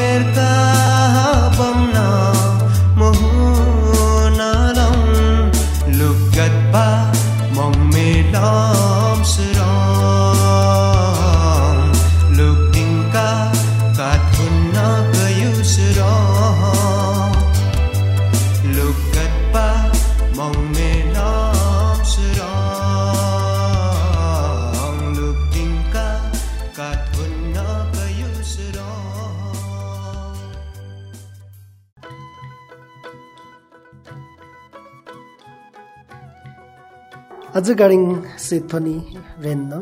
[37.67, 38.03] अझ गाडिङ
[38.39, 38.97] सेथनी
[39.43, 39.75] रेन न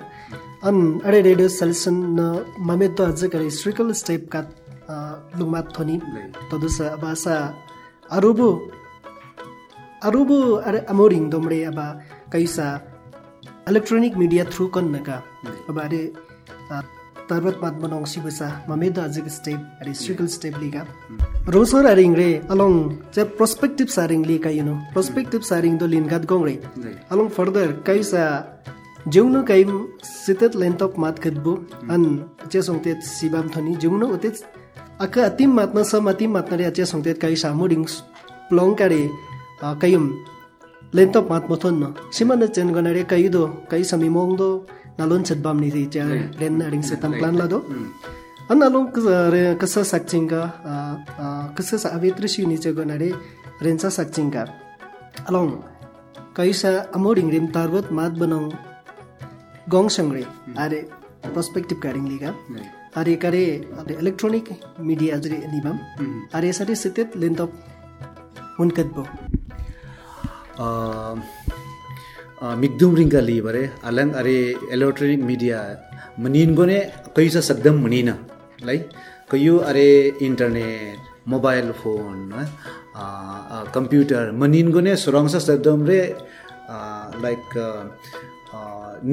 [0.65, 1.97] अन अरे रेडियो सल्सन
[2.69, 3.51] ममे तो अझ गाडी
[4.01, 4.41] स्टेप का
[5.39, 5.97] लुमात थोनी।
[6.51, 6.79] तदुस
[10.65, 11.79] अरे अमोरिङ दोमडे अब
[12.33, 12.67] कैसा
[13.69, 15.17] इलेक्ट्रोनिक मिडिया थ्रु कन्नका।
[15.69, 16.01] अब अरे
[17.29, 20.83] तर्वत बाद बनाउँ सिबुसा ममेद अजिक स्टेप अरे सिकल स्टेप लिका
[21.49, 22.73] रोसर अरे इङ्रे अलङ
[23.09, 26.57] चाहिँ प्रोस्पेक्टिभ सारिङ लिएका यु नो प्रोस्पेक्टिभ सारिङ दो लिन गाद गौँ रे
[27.11, 28.25] अलङ फर्दर काइसा
[29.09, 29.71] जिउनु काइम
[30.05, 31.91] सितेत लेन्थ अफ मात खेद्बु hmm.
[31.91, 32.03] अन
[32.47, 34.33] चेस हुन्थे सिबाम थनि जिउनु उते
[35.01, 37.99] अक अतिम मात्मा सम अतिम मात्मा रे चेस हुन्थे काइसा मुडिङ्स
[38.49, 39.03] प्लङ कारे
[39.83, 40.07] कयुम
[40.95, 44.49] लेन्थ अफ मात्मा थन्न सिमन चेन गनरे काइदो काइसा मिमोङ दो
[44.99, 46.05] nalon chat bam ni si cha
[46.41, 47.61] ren na ring setan plan la do
[48.51, 48.91] an nalon
[49.63, 50.43] kasa sakchinga
[51.57, 53.11] kasa sa avetri si ni cha go na re
[53.65, 54.45] ren sa sakchinga
[55.29, 55.51] along
[56.37, 58.49] kaisa amoding rim tarwat mat banong
[59.73, 60.27] gong sangre
[60.65, 60.81] are
[61.33, 62.31] perspective गाडिङ लिगा
[63.01, 63.45] आरे कारे
[63.81, 64.49] आरे electronic
[64.89, 65.77] media जरे निबम
[66.37, 67.51] आरे सारे सितेत length of
[68.61, 69.05] मुनकत बो
[72.45, 74.37] ली बरे अलंग अरे
[74.73, 75.59] electronic media
[76.21, 76.79] मनीन गोने
[77.17, 78.15] कई सा सकदम मनीना
[78.67, 78.79] लाई
[79.31, 79.89] कयु अरे
[80.23, 82.31] इंटरनेट मोबाइल फोन
[83.77, 86.01] कंप्यूटर मनीन गोने सुरंग सा सकदम रे
[87.25, 87.57] लाइक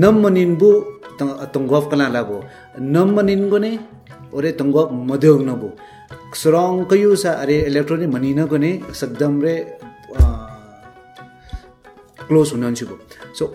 [0.03, 0.71] नम मनीन बु
[1.21, 2.43] तंगवाफ कला लागो
[2.95, 3.71] नम मनीन गोने
[4.35, 5.69] ओरे तंगो मदेव नबो
[6.41, 9.55] स्ट्रॉंग कयू सा अरे इलेक्ट्रॉनिक मनी न सकदम रे
[12.27, 12.73] क्लोज हुन
[13.30, 13.52] छिबो सो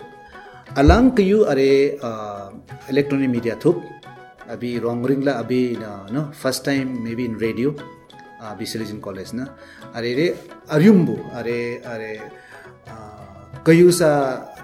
[0.78, 1.70] अलांग कयू अरे
[2.90, 3.84] इलेक्ट्रॉनिक मीडिया थुप
[4.50, 7.76] अभी रोंगरिंग ला अभी न first time maybe in radio
[8.52, 9.46] अभी सिलेजन कॉलेज ना
[9.96, 10.28] अरे रे
[10.78, 12.14] अरियुम्बो अरे अरे
[13.68, 14.12] कयू सा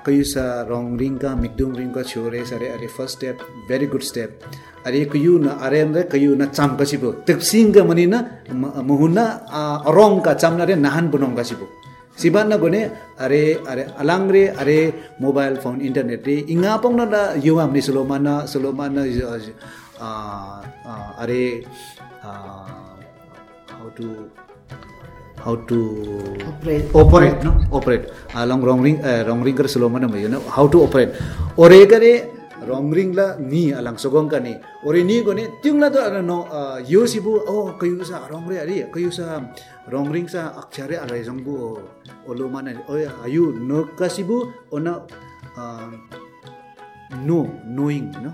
[0.05, 4.39] कयू सा रोंगरिंग का मिकडुम रिंग का छोरे सरे अरे first step very good step
[4.85, 8.19] अरे कयू न अरे अंदर कयू न चाम कसिबो तिप्सिंग का मनी ना
[8.91, 9.25] मुहुना
[9.89, 11.80] अरोंग का चाम ना रे नाहन बनोंग कसिबो सिबान ना गने
[12.22, 12.82] चिबान्न गने
[13.18, 14.78] अरे अरे अलाङ्रे अरे
[15.20, 17.16] मोबाइल फोन इन्टरनेटले इङ्गा पाउन र
[17.46, 18.98] यो हामीले सुलो मान्न सुलो मान्न
[21.22, 21.42] अरे
[23.72, 24.06] how to
[25.44, 25.78] how to
[26.50, 28.02] operate operate
[28.50, 28.96] long wrong ring
[29.28, 31.10] wrong ring गरेर सुलो मान्न भयो होइन हाउ टु ओपरेट
[31.58, 32.14] ओरे गरे
[32.62, 34.54] रङ रिङला नि अलाङ सोगङका नि।
[34.86, 36.32] ओरे नि गने त्युङलाई त न
[36.86, 39.26] यो सिबु ओ कहिसा रङ रे अरे कहिसा
[39.92, 41.54] रङ रिङ छ अक्षरे अरे जङ्गु
[42.28, 44.92] olo mana oya oh ayu no kasibu ona
[45.56, 45.90] ah, uh,
[47.28, 48.32] no knowing no?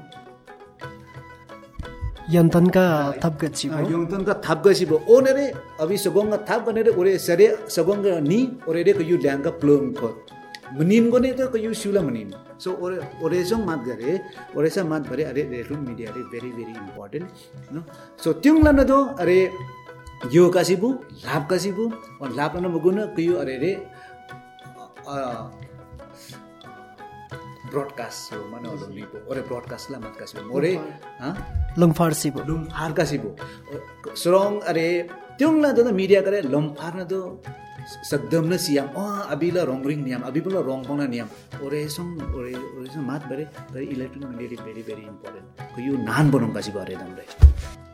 [2.29, 7.17] Yantan ka thapga chibo ah, yantan ka thapga chibo onere abi sabonga thapga nere ore
[7.17, 10.13] sare sabonga ni ore re ko yu langa plum ko
[10.77, 12.29] menin gone to ko yu shula menin.
[12.59, 14.21] So ore ore jong mat gare
[14.55, 17.31] ore sa mat bare are re room media re very very important
[17.73, 17.83] no?
[18.17, 19.49] So tiung lana do are
[20.27, 20.89] यो कासिबु
[21.25, 21.85] लाप कासिबु
[22.21, 23.73] और लाप ना मगुना क्यों अरे रे
[27.71, 30.75] broadcast हो माने और लोनी बो और ब्रॉडकास्ट ला मत कासिबु मोरे
[31.21, 31.35] हाँ?
[31.79, 33.31] लुंगफार सिबु लुंगफार कासिबु
[34.23, 34.87] सुरोंग अरे
[35.39, 37.21] त्योंग ला तो ना मीडिया करे लुंगफार ना तो
[38.11, 41.29] सकदम ना सियाम ओ अभी ला रोंग रिंग नियम अभी बोला रोंग पोंग नियम
[41.67, 46.31] ओरे सोंग ओरे ओरे सोंग मात बरे तो electronic media very very important क्यों नान
[46.31, 47.87] बनोंग कासिबु अरे दम रे।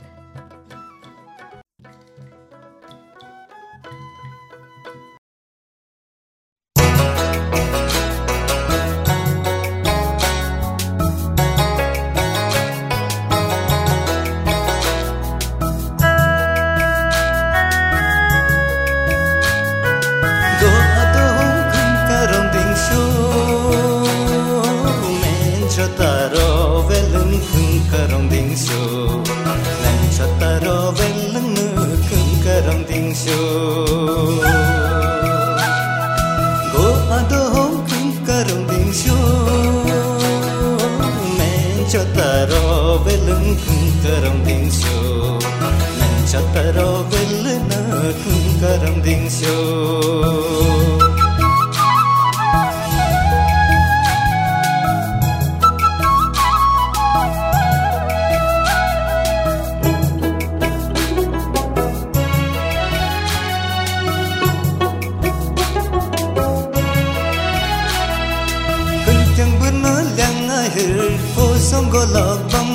[71.95, 72.71] go la bam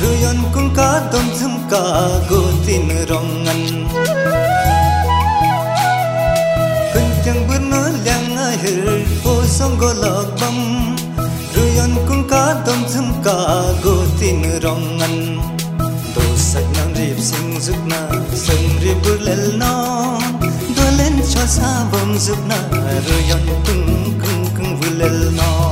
[0.00, 1.82] ruyon kun ka dom zum ka
[2.30, 3.62] go tin rong ngan
[6.92, 8.84] kun chang bur no lang a hir
[9.22, 10.58] po song go la bam
[11.54, 13.38] ruyon kun ka dom zum ka
[13.84, 15.16] go tin rong ngan
[16.14, 18.00] do sak nam rip sing zuk na
[18.44, 19.72] sum ri bur lel no
[20.76, 22.60] do len cho sa bom zuk na
[23.08, 23.82] ruyon kun
[24.20, 25.67] kun kun vul lel no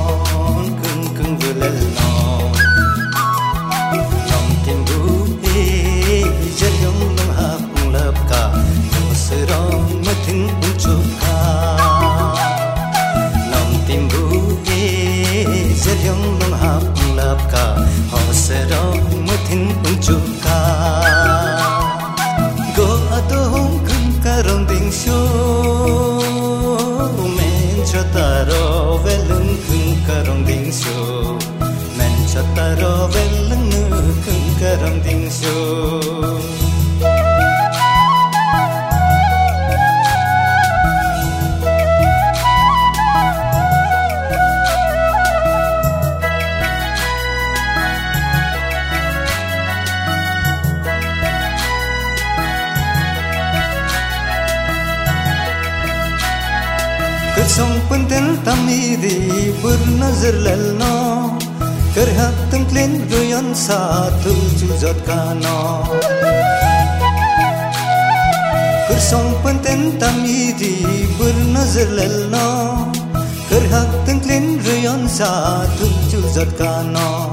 [76.36, 77.28] giọt ca nó.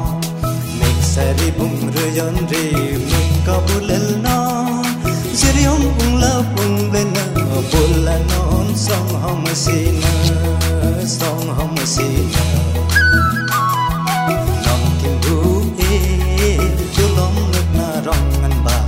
[0.80, 4.66] Mình sẽ đi bùng rơi yon rì, mình có bù lên nó.
[5.38, 7.22] Chỉ đi ông bùng la bùng lên nó.
[7.74, 10.01] Bù là nó on song hom xin
[11.06, 12.28] song hom xin
[14.66, 16.58] lòng kim bu e
[16.95, 18.80] chú lòng nước na rong ngăn ba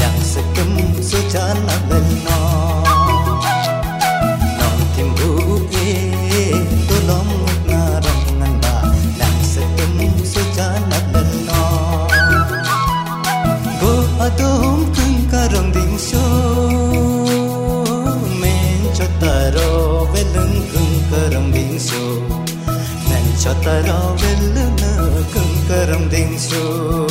[0.00, 1.78] yang sẽ cấm số chán là
[26.14, 27.03] things to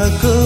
[0.00, 0.37] a good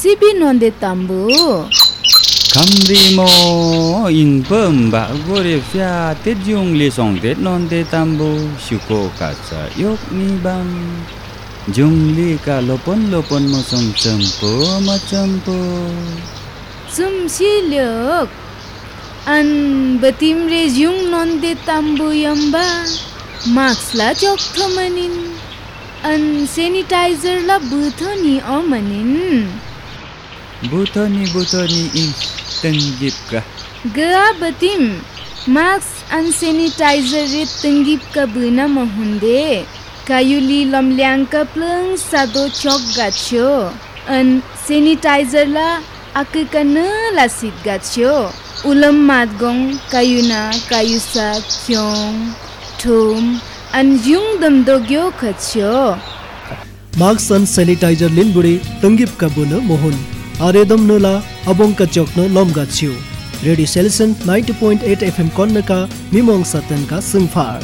[0.00, 1.20] सिबी नन्दे ताम्बो
[2.56, 3.28] Kamri mo
[4.08, 5.90] in pem ba gore fia
[6.24, 8.30] te jung le song te non te tambo
[8.64, 10.68] shuko ka sa yok ni bam
[11.76, 14.52] jung li ka lopon lopon mo song champo
[14.86, 15.58] ma champo
[16.94, 18.28] चुम्सी ल्याक
[19.34, 19.48] अन
[20.02, 22.62] बतिमरे जुङ नन्दे ताम्बो यम्बा
[23.56, 25.18] मास्कला चोक्थ मनिन्।
[26.04, 29.16] अन सेनिटाइजरला बुथो नि अमनिन्
[30.62, 32.10] butoni butoni in
[32.60, 33.40] tenggip ka
[33.96, 34.82] गआ बतिम
[35.54, 39.42] मास्क अन सेनिटाइजर रे तंगिप का बुना महुंदे
[40.08, 43.50] कायुली लमल्याङ का प्लङ सादो चोक गाछ्यो
[44.16, 44.26] अन
[44.66, 45.68] सेनिटाइजर ला
[46.22, 48.14] आके का न ला सिट गाछ्यो
[48.70, 49.58] उलम मादगोङ
[49.92, 52.12] कायुना कायुसा क्योङ
[52.86, 53.24] ठुम
[53.74, 55.70] अन युङ दमदोग्यो खच्यो
[57.00, 59.96] मास्क अन सैनिटाइजर लिनबुडे तंगिप का बुन मोहन।
[60.48, 61.14] आरेदम नला
[61.52, 62.92] अबोंग का चोकन लम गाछियो
[63.44, 65.80] रेडियो सेल्सन 90.8 एफएम कन्न का
[66.12, 67.58] मिमोङ सतन का सिंफार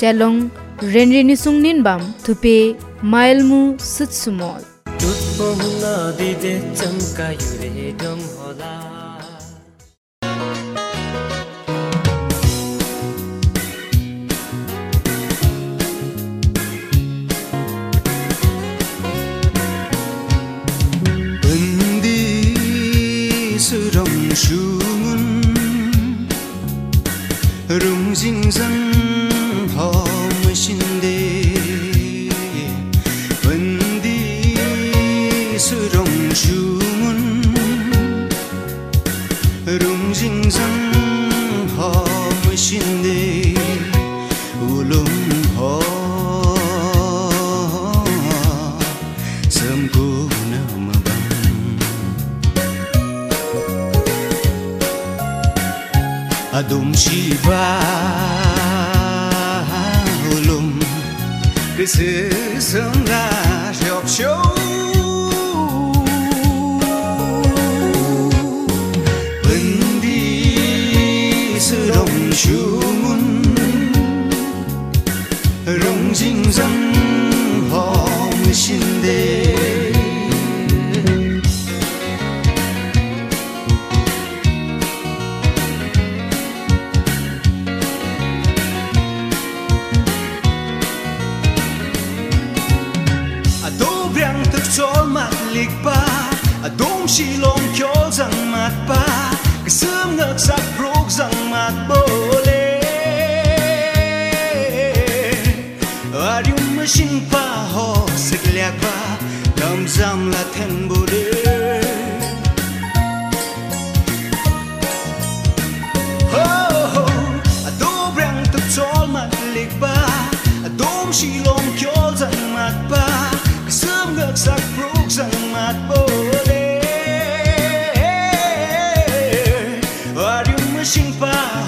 [0.00, 0.34] च्यालोङ
[0.94, 2.56] रेनरेनी सुङनिन बाम थुपे
[3.16, 4.62] माइलमु सुत्सुमोल।
[5.02, 5.74] टुप्पोहुन
[28.26, 28.95] 今生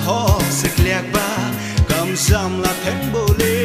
[0.09, 1.51] ho sực lẹc ba,
[1.89, 3.65] cầm giam là thêm bồ lê.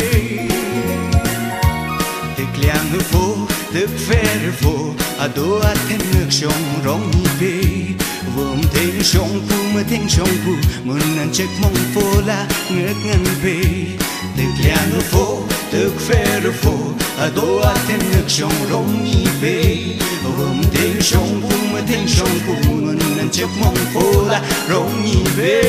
[2.38, 3.36] Thực liang hư phố
[3.74, 4.76] thực phê hư phố
[5.20, 5.60] à đô
[6.14, 7.64] nước sông rong hi bê
[8.36, 10.52] vườn thêm sông phu, mưa thêm sông phu
[10.84, 13.58] muốn ăn chiếc mong phố la nước ngân bê
[14.38, 15.02] thực liang hư
[15.74, 16.78] tức fel och få
[17.18, 19.60] Att då att en nöksång rong i be
[20.38, 25.24] Rum ting sång bum och ting sång bum Unnen chöp mong få la rong i
[25.38, 25.62] be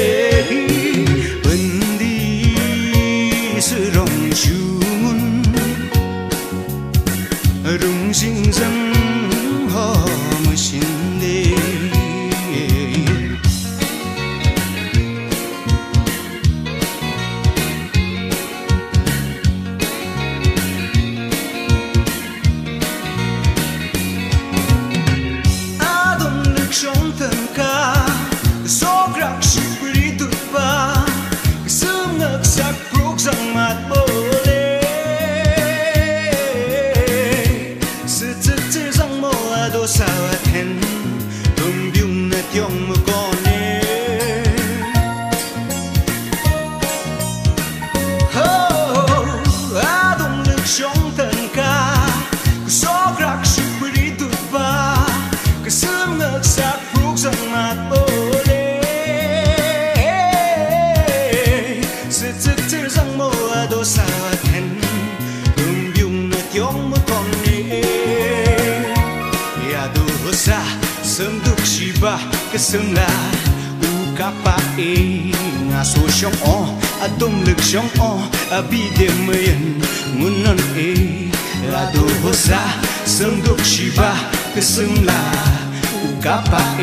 [1.98, 5.44] đi sư rong shumun
[7.64, 8.94] Rung sinh zang
[9.70, 9.94] ho
[10.44, 10.93] mu sinh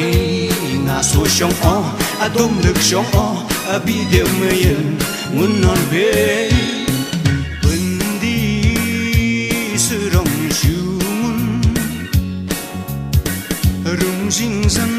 [0.02, 1.76] e nga su shong o
[2.24, 3.28] a dum luk shong o
[3.74, 4.84] a bi de me yin
[5.36, 6.08] mun non be
[7.62, 7.84] bun
[8.22, 8.40] di
[9.86, 10.78] su rong shu
[11.22, 11.40] mun
[14.00, 14.96] rung jing zan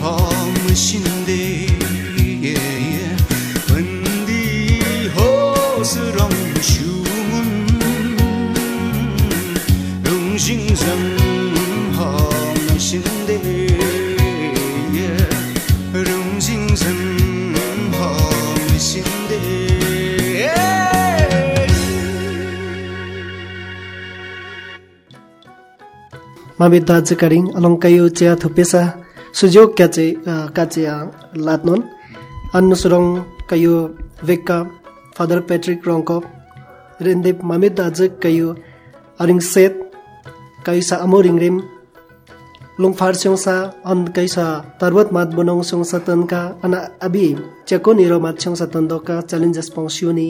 [0.00, 0.14] ha
[0.62, 1.44] mu shin de
[3.68, 3.88] bun
[4.28, 4.44] di
[5.16, 5.30] ho
[5.92, 6.40] su rong
[6.70, 6.90] shu
[7.30, 7.50] mun
[10.06, 11.15] rung jing zan
[26.58, 28.82] Mamit दाजु अरिङ along कैय चिया थुपेसा
[29.38, 30.06] सुझयोग क्याचे
[30.56, 30.94] का चिया
[31.46, 31.82] लात्नोन्
[32.56, 32.94] अन्न सुर
[33.50, 33.74] कैयो
[34.28, 34.58] वेक्का
[35.16, 36.10] फादर पेट्रिक रङक
[37.06, 38.48] रेनदेप मामित दज कयो
[39.20, 39.74] अरिङ सेत
[40.66, 43.56] कै सा अमोरिङ लुङफार लुङ फार्स्यौंसा
[43.90, 44.46] अन कैसा
[44.80, 46.74] तर्वत मात बन सौं सतन का अन
[47.06, 47.26] अभि
[47.68, 50.28] च्याको निरो मात सातन दो कहाँ च्यालेन्जेस पाउँ सिओनी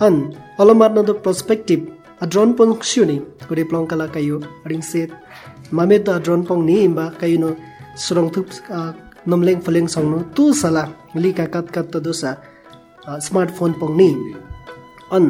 [0.00, 0.14] अन
[0.60, 1.80] अलङ मार्न द प्रस्पेक्टिभ
[2.20, 3.18] ड्रोन पङ्स्युनि
[3.48, 4.30] प्लङला कहि
[4.64, 5.10] अरिङ सेत
[5.72, 6.78] मामित द्रोन पङ नि
[7.20, 7.50] कहिनो
[7.96, 8.36] सुरङथ
[9.28, 10.84] थम्लङ फलङ सङ्नु तु सला
[11.16, 12.32] लिकात कत तदोसा
[13.18, 14.08] स्मार्ट फोन पाउँ नि
[15.12, 15.28] अन्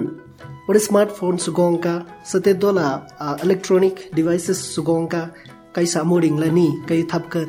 [0.71, 1.37] ओरे स्मार्ट फोन
[2.25, 2.87] सते दोला
[3.45, 5.23] इलेक्ट्रोनिक डिभाइसेस सुगोङका
[5.75, 7.49] कैसा मोरिङला नि कही थप खत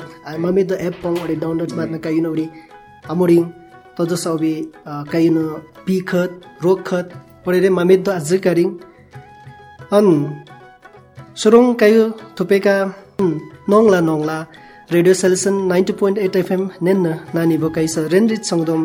[0.80, 2.46] एप पङ अरे डाउनलोड मार्न कहिले
[3.08, 3.44] अोरिङ
[3.98, 4.30] तदोसा
[5.12, 5.44] कहिनो
[5.86, 7.12] पिखत रोग खत
[7.46, 7.70] परे रे
[9.92, 10.06] अन
[11.40, 12.04] सुरुङ कायु
[12.36, 12.76] थुपेका
[13.70, 14.36] नङला नङला
[14.94, 18.80] radio station ninety point eight FM नेन नानी बोकाइस रेन्द्रित सङ्गदम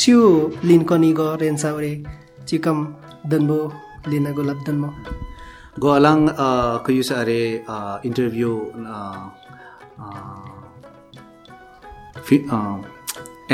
[0.00, 0.20] सियु
[0.68, 0.82] लिन
[1.18, 1.92] ग रेन्सा ओरे
[2.48, 2.78] चिकम
[3.30, 3.60] दनबो
[4.10, 4.90] लिन गोलाप दनमो
[5.78, 6.18] गोलाङ
[6.86, 7.40] कयुस अरे
[8.08, 8.52] interview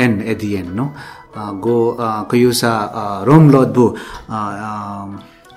[0.03, 0.85] and at the end no
[1.65, 1.79] गो
[2.31, 2.75] कयुसा
[3.27, 3.87] रोम लोदबु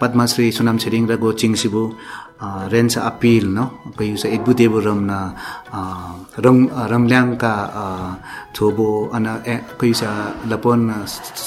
[0.01, 1.83] पद्माश्री सुनाम छिरिङ र गोचिङ सिबु
[2.73, 3.59] रेन्स अपिल न?
[3.99, 5.19] कहिले छ इक्बुदेव रमना
[6.45, 6.57] रङ
[6.93, 7.55] रमल्याङका
[8.57, 10.81] थोबो अन ए कहिपन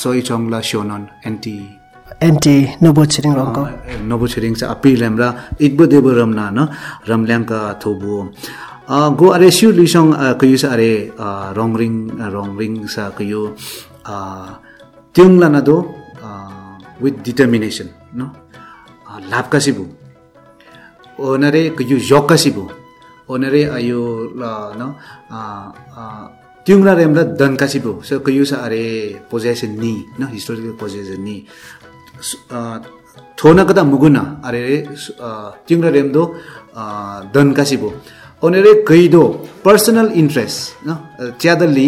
[0.01, 0.91] सोइचला सियोन
[1.29, 1.57] एन्टी।
[2.27, 2.55] एन्टी
[3.13, 3.29] छोरी
[4.09, 5.27] नोभो छेडिङ अपिल हाम्रा
[5.67, 6.59] इक्बुदेव न न?
[7.09, 8.15] रमल्याङका थोबो।
[9.19, 10.07] गो अरे सिउ लिसोङ
[10.41, 10.55] कहि
[11.57, 11.93] रङरिङ
[12.35, 15.77] रङरिङ छ कहिङलाई नदो
[17.03, 17.87] विथ डिटर्मिनेसन
[18.19, 18.21] न?
[19.31, 19.85] लाभकसी भयो
[21.19, 22.65] ओनरे यो जोकसी भयो
[23.29, 24.01] ओनरे यो
[24.39, 24.41] ल
[24.79, 24.81] न
[26.65, 28.83] त्युङ्रा रेम र दनकासी सो कयो अरे
[29.31, 31.37] पोजेसन नि न हिस्टोरिकल पोजेसन नि।
[33.37, 34.09] थो नक त मुगु
[34.47, 34.77] अरे रे
[35.67, 36.07] त्युङ्रा रेम
[37.81, 37.89] भयो
[38.43, 39.23] ओनरे कैदो
[39.65, 40.89] पर्सनल इन्ट्रेस्ट न
[41.41, 41.87] च्यादली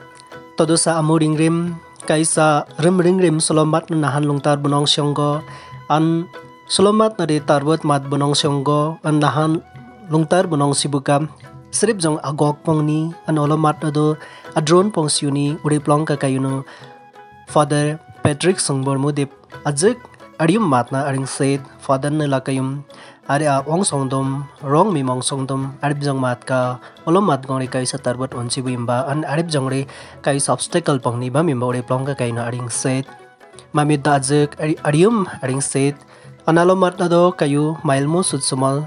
[0.61, 1.73] todo sa amuring rim
[2.05, 5.41] kaisa rim ring rim solomat na nahan lungtar bunong syonggo
[5.89, 6.29] an
[6.69, 9.57] solomat na de tarbot mat bunong syonggo an nahan
[10.13, 11.25] lungtar bunong sibukam
[11.73, 14.13] srip jong agok pongni an olomat do
[14.53, 16.13] adron pong siuni uri plong ka
[17.49, 19.33] father patrick songbor mudip.
[19.65, 19.97] Ajik
[20.37, 21.61] adium matna aring said.
[21.81, 22.85] Father na lakayum
[23.29, 24.19] आङ सङदो
[24.65, 27.67] रोङ म सङदोम आरिब जङ मालम् माङै
[28.05, 28.61] कार्वट हुन्सी
[29.11, 29.69] अन् अरिब जङ
[30.25, 31.29] कि सब्सटेकल पङ नि
[31.63, 33.05] बारे पङ्ग कही अरिङ सेत
[33.75, 34.31] मामित दज
[35.09, 35.95] अम अरिङ सेत
[36.47, 38.81] अनालोल मादो कयु माइलमो सुत सुमल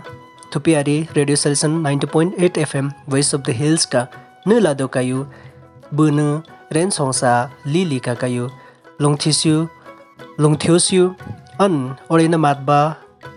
[0.54, 4.06] थुपिरी radio station nine two point eight F M voice of the हिल्सका
[4.48, 5.24] नुलादो कायु
[5.94, 7.32] ब्रेन सङसा
[7.66, 8.50] लिली कयु
[9.02, 9.56] लस्यु
[10.42, 11.08] लोसु
[11.64, 11.78] अन्
[12.10, 12.80] उडे न मातबा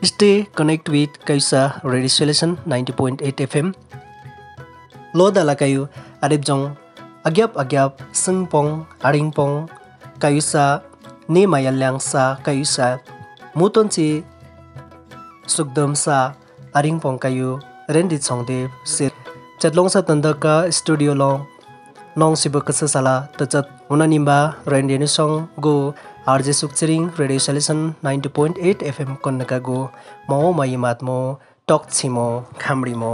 [0.04, 3.74] Stay connect with Kaisa Radio Solution 90.8 FM.
[5.18, 5.90] Lo dala kayu
[6.22, 6.76] arip jong
[7.26, 9.68] agyap agyap sengpong aringpong
[10.22, 10.86] kayusa
[11.28, 13.02] ni mayalyang sa kayusa
[13.58, 14.22] muton si
[15.50, 16.38] sugdam sa
[16.72, 17.58] aringpong kayu
[17.90, 19.12] rendit songde sir
[19.58, 21.44] chatlong sa tanda ka studio long
[22.14, 25.92] nong sibo kasa sala tachat unanimba rendini song go
[26.32, 31.16] RJ Sukchiring radio station ninety point eight FM कन्नकागो गगो मो माइमात्मो
[31.68, 32.26] टक्छिमो
[32.62, 33.12] खाम्रिमो